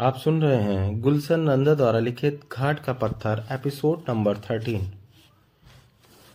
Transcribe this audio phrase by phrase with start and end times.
[0.00, 4.92] आप सुन रहे हैं गुलशन नंदा द्वारा लिखित घाट का पत्थर एपिसोड नंबर थर्टीन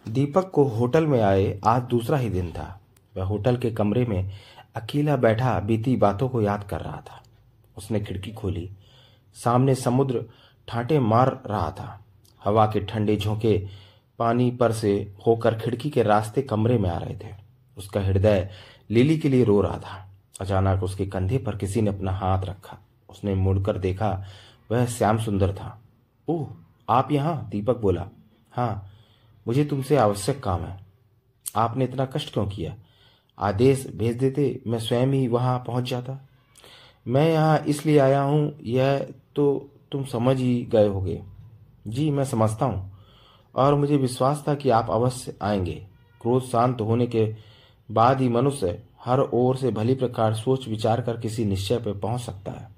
[0.07, 2.81] दीपक को होटल में आए, आज दूसरा ही दिन था।
[3.17, 4.31] वह होटल के कमरे में
[4.75, 7.23] अकेला बैठा बीती बातों को याद कर रहा था।
[7.77, 8.69] उसने खिड़की खोली।
[9.33, 10.25] सामने समुद्र
[10.67, 12.05] ठाटे मार रहा था।
[12.43, 13.67] हवा के ठंडे झोंके
[14.19, 17.35] पानी पर से होकर खिड़की के रास्ते कमरे में आ रहे थे।
[17.77, 18.49] उसका हृदय
[18.89, 20.09] लिली के लिए रो रहा था।
[20.41, 22.77] अचानक उसके कंधे पर किसी ने अपना हाथ रखा।
[23.09, 24.23] उसने मुड़कर देखा,
[24.71, 25.81] वह श्याम सुंदर था।
[26.27, 26.47] ओह,
[26.89, 27.49] आप यहाँ?
[27.49, 28.07] दीपक बोला।
[28.51, 28.91] हाँ
[29.47, 30.85] मुझे तुमसे आवश्यक काम है।
[31.55, 32.75] आपने इतना कष्ट क्यों किया?
[33.39, 36.29] आदेश भेज देते मैं स्वयं ही वहाँ पहुँच जाता।
[37.07, 41.23] मैं यहाँ इसलिए आया हूँ, यह तो तुम समझ ही गए होगे।
[41.87, 42.91] जी, मैं समझता हूँ।
[43.55, 45.87] और मुझे विश्वास था कि आप अवश्य आएँगे।
[46.21, 47.35] क्रोध शांत होने के
[47.91, 52.21] बाद ही मनुष्य हर ओर से भली प्रकार सोच विचार कर किसी निश्चय पर पहुँच
[52.21, 52.74] सकता है।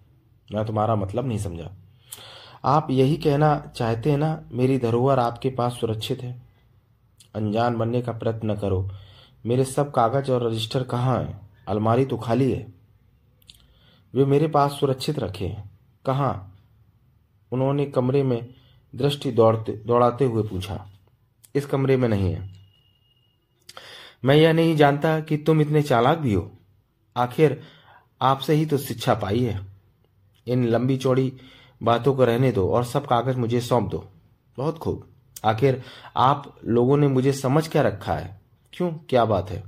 [0.51, 1.71] मैं तुम्हारा मतलब नहीं समझा।
[2.65, 6.41] आप यही कहना चाहते हैं ना, मेरी धरोहर आपके पास सुरक्षित है।
[7.35, 8.91] अनजान बनने का प्रयत्न करो।
[9.45, 11.49] मेरे सब कागज़ और रजिस्टर कहाँ हैं?
[11.67, 12.73] अलमारी तो खाली है।
[14.15, 16.55] वे मेरे पास सुरक्षित रखे हैं। कहाँ?
[17.51, 18.53] उन्होंने कमरे में
[18.95, 20.89] दृष्टि दौड़ते, दौड़ाते हुए पूछा।
[21.55, 22.49] इस कमरे में नहीं है।
[24.25, 26.51] मैं यह नहीं जानता कि तुम इतने चालाक भी हो।
[27.17, 27.63] आखिर
[28.21, 29.76] आपसे ही तो शिक्षा पाई है।
[30.47, 31.33] इन लंबी चौड़ी
[31.83, 34.07] बातों को रहने दो और सब कागज़ मुझे सौंप दो।
[34.57, 35.07] बहुत खूब।
[35.45, 35.83] आखिर
[36.17, 38.41] आप लोगों ने मुझे समझ क्या रखा है?
[38.73, 38.91] क्यों?
[38.91, 39.63] क्या बात है?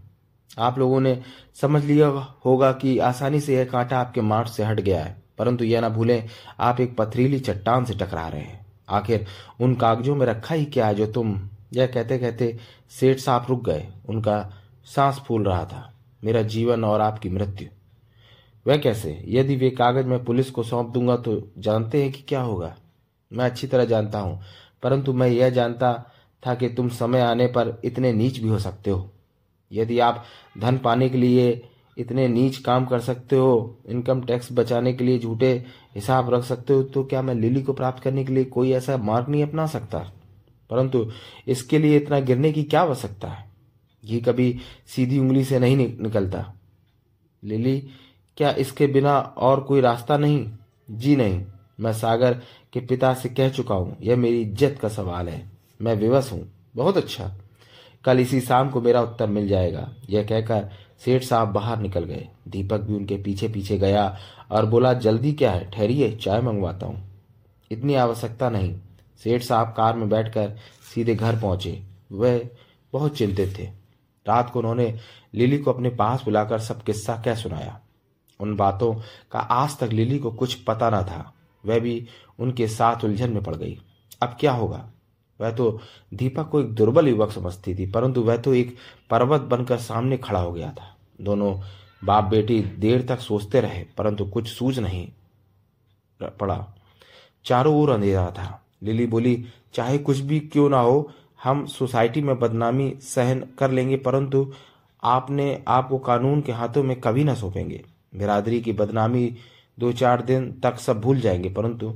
[0.60, 1.22] आप लोगों ने
[1.62, 2.08] समझ लिया
[2.46, 5.90] होगा कि आसानी से यह कांटा आपके मार्ग से हट गया है। परंतु यह ना
[5.90, 9.28] भूलें, आप एक पथरीली चट्टान से टकरा रहे हैं। आखिर
[9.62, 13.66] उन कागजों में रखा ही क्या है जो तुम, यह कहते कहते सेठ साहब रुक
[13.66, 14.54] गए। उनका
[14.86, 17.68] सांस फूल रहा था। मेरा जीवन और आपकी मृत्यु।
[18.66, 19.24] वह कैसे?
[19.28, 22.76] यदि वे कागज़ मैं पुलिस को सौंप दूँगा तो जानते हैं कि क्या होगा।
[23.32, 24.40] मैं अच्छी तरह जानता हूँ,
[24.84, 25.94] परंतु मैं यह जानता
[26.44, 29.10] था कि तुम समय आने पर इतने नीच भी हो सकते हो।
[29.72, 30.24] यदि आप
[30.58, 31.62] धन पाने के लिए
[31.98, 35.52] इतने नीच काम कर सकते हो, इनकम टैक्स बचाने के लिए झूठे
[35.96, 38.98] हिसाब रख सकते हो तो क्या मैं लिली को प्राप्त करने के लिए कोई ऐसा
[38.98, 40.00] मार्ग नहीं अपना सकता?
[40.70, 41.06] परंतु
[41.48, 43.48] इसके लिए इतना गिरने की क्या आवश्यकता है?
[44.04, 44.56] ये कभी
[44.88, 46.54] सीधी उंगली से नहीं निकलता।
[47.44, 47.82] लिली
[48.40, 50.46] क्या इसके बिना और कोई रास्ता नहीं?
[50.90, 51.42] जी नहीं।
[51.80, 52.34] मैं सागर
[52.74, 55.52] के पिता से कह चुका हूँ, यह मेरी इज़्ज़त का सवाल है।
[55.82, 56.42] मैं विवश हूँ।
[56.76, 57.32] बहुत अच्छा।
[58.06, 60.70] कल इसी शाम को मेरा उत्तर मिल जाएगा। यह कहकर
[61.06, 64.18] सेठ साहब बाहर निकल गए। दीपक भी उनके पीछे पीछे गया
[64.52, 65.70] और बोला, जल्दी क्या है?
[65.72, 67.04] ठहरिए, चाय मंगवाता हूँ।
[67.72, 68.74] इतनी आवश्यकता नहीं।
[69.22, 70.56] सेठ साहब कार में बैठकर
[70.94, 72.42] सीधे घर पहुँचे। वह
[72.94, 73.70] बहुत चिंतित थे।
[74.26, 74.94] रात को उन्होंने
[75.34, 77.80] लिली को अपने पास बुलाकर सब किस्सा कह सुनाया?
[78.40, 78.94] उन बातों
[79.32, 81.34] का आज तक लिली को कुछ पता न था।
[81.64, 82.08] वह भी
[82.40, 83.78] उनके साथ उलझन में पड़ गई।
[84.22, 84.90] अब क्या होगा?
[85.40, 85.80] वह तो
[86.14, 88.76] दीपक को एक दुर्बल युवक समझती थी, परंतु वह तो एक
[89.10, 91.56] पर्वत बनकर सामने खड़ा हो गया था। दोनों
[92.04, 95.08] बाप बेटी देर तक सोचते रहे, परंतु कुछ सूझ नहीं
[96.22, 96.76] पड़ा।
[97.46, 101.12] चारों ओर अंधेरा था। लिली बोली, चाहे कुछ भी क्यों ना हो,
[101.44, 104.52] हम सोसाइटी में बदनामी सहन कर लेंगे, परंतु
[105.04, 107.84] आपने आपको कानून के हाथों में कभी ना सौंपेंगे।
[108.14, 109.36] बिरादरी की बदनामी
[109.78, 111.94] दो चार दिन तक सब भूल जाएँगे, परंतु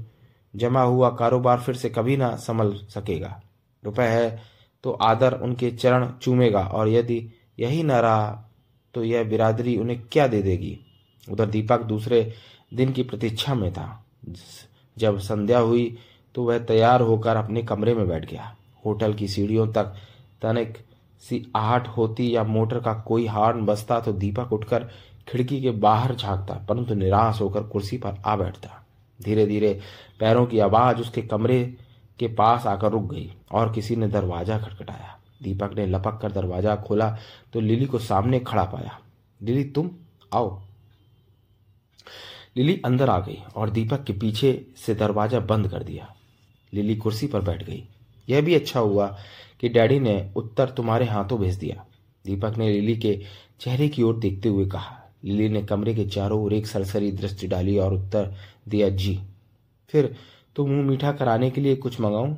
[0.54, 3.42] जमा हुआ कारोबार फिर से कभी ना संभल सकेगा।
[3.84, 4.42] रुपए है
[4.84, 7.28] तो आदर उनके चरण चूमेगा, और यदि
[7.60, 8.50] यही न रहा
[8.94, 10.78] तो यह बिरादरी उन्हें क्या दे देगी?
[11.28, 12.34] उधर दीपक दूसरे
[12.74, 14.04] दिन की प्रतीक्षा में था।
[14.98, 15.98] जब संध्या हुई
[16.36, 19.94] तो वह तैयार होकर अपने कमरे में बैठ गया। होटल की सीढ़ियों तक
[20.42, 20.78] तनिक
[21.24, 24.90] सी आहट होती या मोटर का कोई हार्न बसता तो दीपक उठकर
[25.28, 28.80] खिड़की के बाहर झांकता, परंतु निराश होकर कुर्सी पर आ बैठता।
[29.20, 29.80] धीरे धीरे
[30.20, 31.64] पैरों की आवाज़ उसके कमरे
[32.20, 36.76] के पास आकर रुक गई और किसी ने दरवाज़ा खटखटाया। दीपक ने लपक कर दरवाज़ा
[36.78, 37.10] खोला
[37.54, 39.00] तो लिली को सामने खड़ा पाया।
[39.42, 39.90] लिली, तुम
[40.34, 40.62] आओ।
[42.58, 46.14] लिली अंदर आ गई और दीपक के पीछे से दरवाज़ा बंद कर दिया।
[46.74, 47.84] लिली कुर्सी पर बैठ गई।
[48.28, 49.08] यह भी अच्छा हुआ
[49.60, 51.86] कि डैडी ने उत्तर तुम्हारे हाथों भेज दिया।
[52.26, 53.20] दीपक ने लिली के
[53.60, 57.48] चेहरे की ओर देखते हुए कहा। लिली ने कमरे के चारों ओर एक सरसरी दृष्टि
[57.48, 58.34] डाली और उत्तर
[58.70, 59.20] दिया, जी।
[59.90, 60.16] फिर
[60.56, 62.36] तो मुँह मीठा कराने के लिए कुछ मंगाऊं?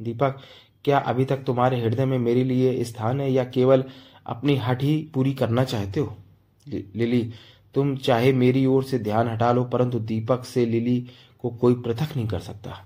[0.00, 0.40] दीपक,
[0.84, 3.84] क्या अभी तक तुम्हारे हृदय में मेरे लिए स्थान है या केवल
[4.26, 6.16] अपनी हट ही पूरी करना चाहते हो?
[6.66, 7.30] लिली,
[7.74, 11.00] तुम चाहे मेरी ओर से ध्यान हटा लो, परंतु दीपक से लिली
[11.40, 12.84] को कोई पृथक नहीं कर सकता।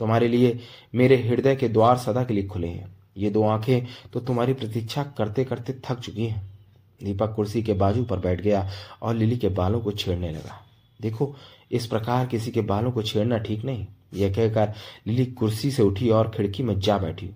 [0.00, 0.58] तुम्हारे लिए
[0.94, 5.02] मेरे हृदय के द्वार सदा के लिए खुले हैं। ये दो आँखें तो तुम्हारी प्रतीक्षा
[5.18, 6.57] करते करते थक चुकी हैं।
[7.04, 8.70] दीपक कुर्सी के बाजू पर बैठ गया
[9.02, 10.66] और लिली के बालों को छेड़ने लगा।
[11.00, 11.36] देखो,
[11.72, 14.72] इस प्रकार किसी के बालों को छेड़ना ठीक नहीं। यह कहकर
[15.06, 17.30] लिली कुर्सी से उठी और खिड़की में जा बैठी।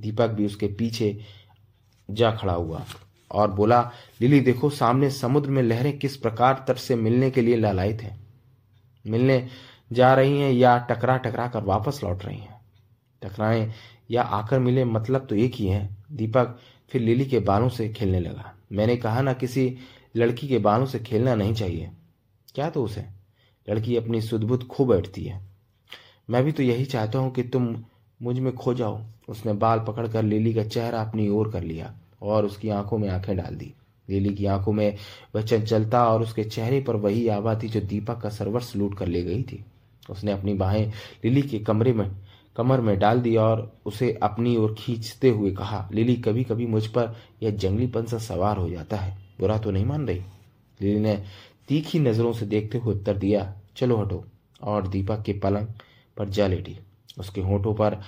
[0.00, 1.20] दीपक भी उसके पीछे
[2.10, 2.84] जा खड़ा हुआ
[3.32, 7.56] और बोला, लिली, देखो, सामने समुद्र में लहरें किस प्रकार तट से मिलने के लिए
[7.56, 8.26] लालायित हैं।
[9.06, 9.48] मिलने
[9.92, 12.60] जा रही हैं या टकरा टकरा कर वापस लौट रही हैं?
[13.22, 13.72] टकराएँ
[14.10, 16.58] या आकर मिले मतलब तो एक ही है। दीपक
[16.88, 19.76] फिर लिली के बालों से खेलने लगा। मैंने कहा ना किसी
[20.16, 21.90] लड़की के बालों से खेलना नहीं चाहिए।
[22.54, 23.04] क्या तो उसे
[23.68, 25.40] लड़की अपनी सुदबुद खो बैठती है।
[26.30, 27.76] मैं भी तो यही चाहता हूँ कि तुम
[28.20, 32.68] मुझमें खो जाओ। उसने बाल पकड़कर लिली का चेहरा अपनी ओर कर लिया और उसकी
[32.68, 33.72] आँखों में आँखें डाल दी।
[34.08, 34.96] लिली की आँखों में
[35.34, 39.06] वह चंचलता और उसके चेहरे पर वही आवा थी जो दीपक का सर्वस्व लूट कर
[39.06, 39.64] ले गई थी।
[40.10, 40.92] उसने अपनी बाहें
[41.24, 42.06] लिली के कमरे में
[42.56, 46.86] कमर में डाल दिया और उसे अपनी ओर खींचते हुए कहा, लिली कभी कभी मुझ
[46.86, 50.20] पर यह जंगलीपन सा सवार हो जाता है। बुरा तो नहीं मान रही?
[50.82, 51.24] लिली ने
[51.68, 54.24] तीखी नज़रों से देखते हुए उत्तर दिया, चलो हटो।
[54.62, 55.66] और दीपक के पलंग
[56.16, 56.78] पर जा लेटी।
[57.18, 58.00] उसके होठों पर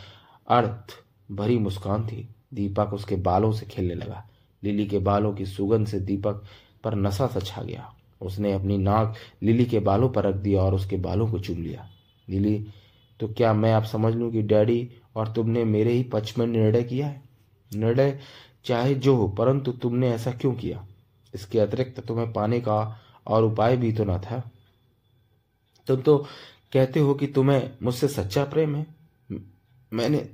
[0.48, 4.28] अर्थ भरी मुस्कान थी। दीपक उसके बालों से खेलने लगा।
[4.64, 6.44] लिली के बालों की सुगंध से दीपक
[6.84, 10.74] पर नशा सा छा गया। उसने अपनी नाक लिली के बालों पर रख दिया और
[10.74, 11.88] उसके बालों को चूम लिया।
[12.28, 12.66] लिली
[13.20, 16.82] तो क्या मैं आप समझ लूँ कि डैडी और तुमने मेरे ही पक्ष में निर्णय
[16.82, 17.23] किया है?
[17.75, 18.20] निर्णय
[18.65, 20.87] चाहे जो हो, परंतु तुमने ऐसा क्यों किया?
[21.35, 24.50] इसके अतिरिक्त तुम्हें पाने का और उपाय भी तो ना था।
[25.87, 26.19] तुम तो
[26.73, 28.87] कहते हो कि तुम्हें मुझसे सच्चा प्रेम है।
[29.93, 30.31] मैंने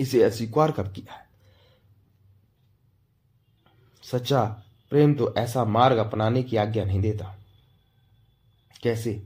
[0.00, 1.26] इसे अस्वीकार कब किया है?
[4.02, 4.44] सच्चा
[4.90, 7.38] प्रेम तो ऐसा मार्ग अपनाने की आज्ञा नहीं देता।
[8.82, 9.22] कैसे?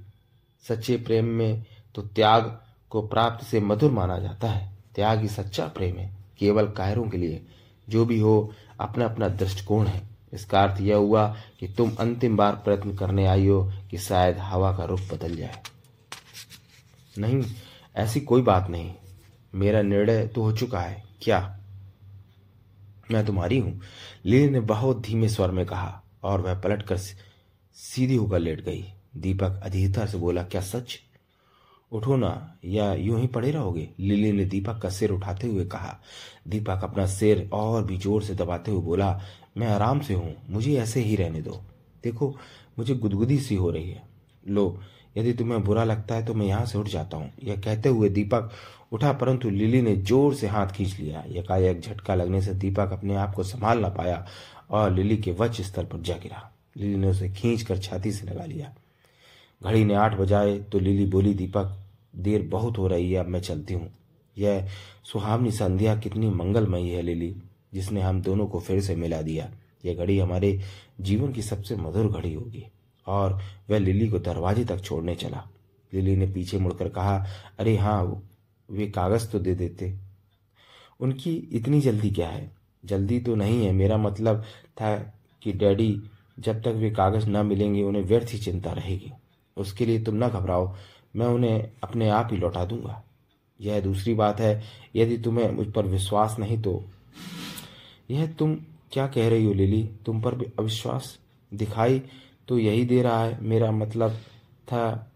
[0.69, 5.67] सच्चे प्रेम में तो त्याग को प्राप्त से मधुर माना जाता है। त्याग ही सच्चा
[5.67, 7.47] प्रेम है। केवल कायरों के लिए
[7.89, 12.53] जो भी हो अपना अपना दृष्टिकोण है। इसका अर्थ यह हुआ कि तुम अंतिम बार
[12.53, 15.63] प्रयत्न करने आई हो कि शायद हवा का रुख बदल जाए।
[17.19, 17.43] नहीं,
[17.97, 18.95] ऐसी कोई बात नहीं।
[19.55, 21.59] मेरा निर्णय तो हो चुका है। क्या?
[23.11, 23.81] मैं तुम्हारी हूँ।
[24.25, 26.97] लीली ने बहुत धीमे स्वर में कहा और वह पलटकर
[27.75, 28.85] सीधी होकर लेट गई।
[29.17, 31.01] दीपक अधीरता से बोला, क्या सच?
[31.93, 33.89] उठो ना, या यूँ ही पड़े रहोगे?
[34.01, 35.97] लिली ने दीपक का सिर उठाते हुए कहा।
[36.49, 39.21] दीपक अपना सिर और भी ज़ोर से दबाते हुए बोला,
[39.57, 41.61] मैं आराम से हूँ, मुझे ऐसे ही रहने दो।
[42.05, 42.35] देखो,
[42.79, 44.03] मुझे गुदगुदी सी हो रही है।
[44.45, 44.81] लो,
[45.17, 48.09] यदि तुम्हें बुरा लगता है तो मैं यहाँ से उठ जाता हूँ। यह कहते हुए
[48.09, 48.51] दीपक
[48.93, 53.15] उठा, परंतु लिली ने ज़ोर से हाथ खींच लिया। एकाएक झटका लगने से दीपक अपने
[53.17, 54.25] आप को संभाल ना पाया
[54.71, 58.27] और लिली के वच स्तर पर जा गिरा। लिली ने उसे खींच कर छाती से
[58.27, 58.73] लगा लिया।
[59.63, 61.79] घड़ी ने आठ बजाए तो लिली बोली, दीपक
[62.17, 63.93] देर बहुत हो रही है, अब मैं चलती हूँ।
[64.39, 64.69] यह
[65.05, 67.37] सुहावनी संध्या कितनी मंगलमयी है, लिली,
[67.75, 69.51] जिसने हम दोनों को फिर से मिला दिया।
[69.85, 70.61] यह घड़ी हमारे
[71.01, 72.67] जीवन की सबसे मधुर घड़ी होगी,
[73.07, 75.49] और वह लिली को दरवाजे तक छोड़ने चला।
[75.95, 77.27] लिली ने पीछे मुड़कर कहा,
[77.59, 78.23] अरे हाँ
[78.71, 79.95] वे कागज़ तो दे देते।
[81.01, 82.51] उनकी इतनी जल्दी क्या है?
[82.85, 84.43] जल्दी तो नहीं है। मेरा मतलब
[84.81, 84.97] था
[85.43, 86.03] कि डैडी,
[86.39, 89.13] जब तक वे कागज़ न मिलेंगे, उन्हें व्यर्थ ही चिंता रहेगी।
[89.57, 90.75] उसके लिए तुम ना घबराओ।
[91.17, 93.03] मैं उन्हें अपने आप ही लौटा दूँगा।
[93.61, 94.63] यह दूसरी बात है,
[94.97, 96.85] यदि तुम्हें मुझ पर विश्वास नहीं तो।
[98.11, 98.55] यह तुम
[98.93, 99.83] क्या कह रही हो, लिली?
[100.07, 101.19] तुम पर भी अविश्वास
[101.53, 102.03] दिखाई
[102.49, 104.11] तो यही दे रहा है। मेरा मतलब
[104.69, 105.13] था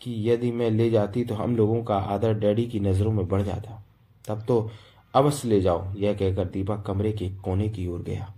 [0.00, 3.42] कि यदि मैं ले जाती तो हम लोगों का आदर डैडी की नज़रों में बढ़
[3.42, 3.82] जाता।
[4.28, 4.70] तब तो
[5.14, 8.32] अवश्य ले जाओ, यह कहकर दीपक कमरे के कोने की ओर गया।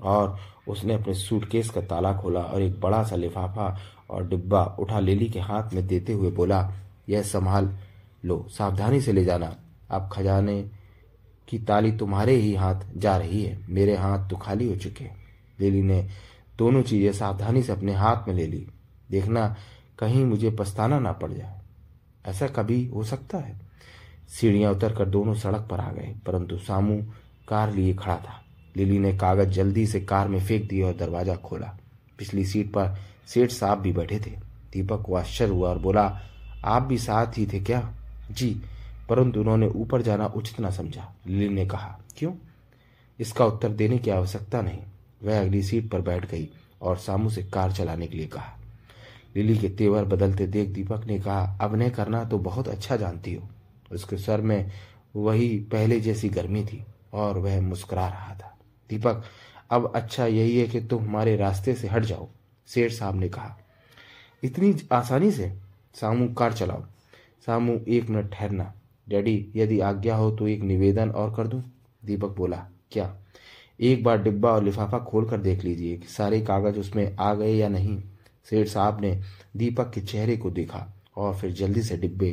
[0.00, 0.36] और
[0.68, 3.76] उसने अपने सूटकेस का ताला खोला और एक बड़ा सा लिफाफा
[4.10, 6.72] और डिब्बा उठा लिली के हाथ में देते हुए बोला,
[7.08, 7.76] यह संभाल
[8.24, 9.56] लो, सावधानी से ले जाना।
[9.90, 10.70] अब खजाने
[11.48, 15.04] की ताली तुम्हारे ही हाथ जा रही है, मेरे हाथ तो खाली हो चुके
[15.60, 16.08] लिली ने
[16.58, 18.66] दोनों चीज़ें सावधानी से अपने हाथ में ले ली।
[19.10, 19.56] देखना,
[19.98, 21.60] कहीं मुझे पछताना ना पड़ जाए।
[22.26, 23.60] ऐसा कभी हो सकता है?
[24.28, 27.02] सीढ़ियाँ उतरकर दोनों सड़क पर आ गए, परंतु सामू
[27.48, 28.43] कार लिए खड़ा था।
[28.76, 31.76] लिली ने कागज़ जल्दी से कार में फेंक दिया और दरवाज़ा खोला।
[32.18, 34.30] पिछली सीट पर सेठ साहब भी बैठे थे।
[34.72, 36.20] दीपक को आश्चर्य हुआ और बोला,
[36.64, 37.94] आप भी साथ ही थे क्या?
[38.30, 38.62] जी,
[39.08, 42.32] परंतु उन्होंने ऊपर जाना उचित न समझा। लिली ने कहा, क्यों?
[43.20, 44.78] इसका उत्तर देने की आवश्यकता नहीं।
[45.22, 46.48] वह अगली सीट पर बैठ गई
[46.82, 48.58] और सामू से कार चलाने के लिए कहा।
[49.36, 53.34] लिली के तेवर बदलते देख दीपक ने कहा अब अभिनय करना तो बहुत अच्छा जानती
[53.34, 53.48] हो।
[53.92, 54.70] उसके स्वर में
[55.16, 58.53] वही पहले जैसी गर्मी थी और वह मुस्कुरा रहा था।
[58.90, 59.22] दीपक,
[59.70, 62.28] अब अच्छा यही है कि तुम हमारे रास्ते से हट जाओ
[62.66, 63.58] शेर साहब ने कहा।
[64.42, 65.58] इतनी आसानी से?
[65.94, 66.84] सामू, कार चलाओ।
[67.46, 68.74] सामू, एक मिनट ठहरना।
[69.08, 71.64] डैडी, यदि आज्ञा हो तो एक निवेदन और कर दूँ?
[72.04, 73.16] दीपक बोला, क्या?
[73.80, 77.54] एक बार डिब्बा और लिफाफा खोल कर देख लीजिए कि सारे कागज़ उसमें आ गए
[77.54, 78.02] या नहीं।
[78.44, 79.20] सेठ साहब ने
[79.56, 82.30] दीपक के चेहरे को देखा और फिर जल्दी से डिब्बे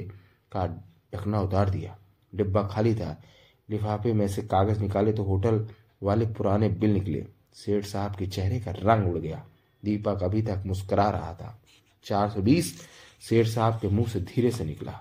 [0.51, 0.67] का
[1.15, 1.97] ढकना उतार दिया।
[2.35, 3.21] डिब्बा खाली था।
[3.69, 5.67] लिफाफे में से कागज़ निकाले तो होटल
[6.01, 9.43] वाले पुराने बिल निकले। सेठ साहब के चेहरे का रंग उड़ गया।
[9.83, 11.57] दीपक अभी तक मुस्कुरा रहा था।
[12.05, 12.73] चार सौ बीस,
[13.21, 14.91] सेठ साहब के मुँह से धीरे से निकला,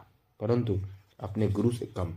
[0.41, 0.81] परंतु
[1.21, 2.15] अपने गुरु से कम।